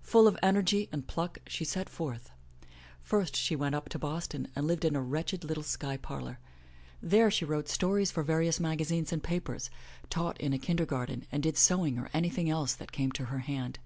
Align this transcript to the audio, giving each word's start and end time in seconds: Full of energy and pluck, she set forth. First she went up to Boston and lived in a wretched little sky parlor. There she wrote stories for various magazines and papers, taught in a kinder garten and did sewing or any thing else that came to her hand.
Full 0.00 0.26
of 0.26 0.38
energy 0.42 0.88
and 0.92 1.06
pluck, 1.06 1.40
she 1.46 1.62
set 1.62 1.90
forth. 1.90 2.30
First 3.02 3.36
she 3.36 3.54
went 3.54 3.74
up 3.74 3.90
to 3.90 3.98
Boston 3.98 4.48
and 4.56 4.66
lived 4.66 4.82
in 4.82 4.96
a 4.96 5.02
wretched 5.02 5.44
little 5.44 5.62
sky 5.62 5.98
parlor. 5.98 6.38
There 7.02 7.30
she 7.30 7.44
wrote 7.44 7.68
stories 7.68 8.10
for 8.10 8.22
various 8.22 8.58
magazines 8.58 9.12
and 9.12 9.22
papers, 9.22 9.68
taught 10.08 10.40
in 10.40 10.54
a 10.54 10.58
kinder 10.58 10.86
garten 10.86 11.26
and 11.30 11.42
did 11.42 11.58
sewing 11.58 11.98
or 11.98 12.08
any 12.14 12.30
thing 12.30 12.48
else 12.48 12.72
that 12.72 12.92
came 12.92 13.12
to 13.12 13.26
her 13.26 13.40
hand. 13.40 13.78